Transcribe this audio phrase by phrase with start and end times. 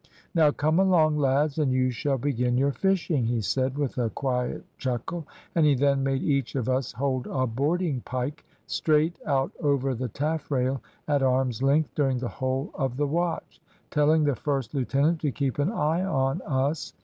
[0.35, 4.65] `Now, come along, lads, and you shall begin your fishing,' he said, with a quiet
[4.79, 9.93] chuckle, and he then made each of us hold a boarding pike straight out over
[9.93, 13.61] the taffrail, at arm's length, during the whole of the watch,
[13.91, 16.93] telling the first lieutenant to keep an eye on us.